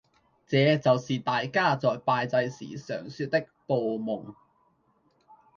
[0.47, 4.33] 這就是大家在拜祭時常說旳報夢